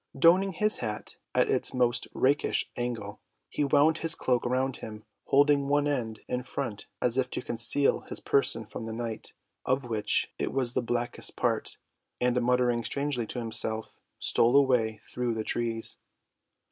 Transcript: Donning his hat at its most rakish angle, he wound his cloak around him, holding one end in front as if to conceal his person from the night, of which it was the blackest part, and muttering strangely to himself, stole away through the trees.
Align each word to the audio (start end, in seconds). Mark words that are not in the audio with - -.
Donning 0.17 0.53
his 0.53 0.79
hat 0.79 1.17
at 1.35 1.47
its 1.47 1.75
most 1.75 2.07
rakish 2.15 2.71
angle, 2.75 3.21
he 3.49 3.63
wound 3.63 3.99
his 3.99 4.15
cloak 4.15 4.47
around 4.47 4.77
him, 4.77 5.05
holding 5.25 5.67
one 5.67 5.87
end 5.87 6.21
in 6.27 6.41
front 6.41 6.87
as 6.99 7.19
if 7.19 7.29
to 7.29 7.41
conceal 7.43 7.99
his 8.09 8.19
person 8.19 8.65
from 8.65 8.87
the 8.87 8.93
night, 8.93 9.33
of 9.63 9.83
which 9.83 10.33
it 10.39 10.51
was 10.51 10.73
the 10.73 10.81
blackest 10.81 11.35
part, 11.35 11.77
and 12.19 12.41
muttering 12.41 12.83
strangely 12.83 13.27
to 13.27 13.37
himself, 13.37 13.93
stole 14.17 14.55
away 14.57 14.99
through 15.07 15.35
the 15.35 15.43
trees. 15.43 15.99